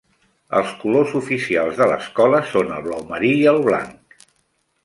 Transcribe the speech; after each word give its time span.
Els 0.59 0.71
colors 0.83 1.13
oficials 1.19 1.77
de 1.81 1.87
l'escola 1.91 2.39
són 2.55 2.75
el 2.79 2.83
blau 2.89 3.07
marí 3.13 3.31
i 3.43 3.47
el 3.55 3.63
blanc. 3.69 4.19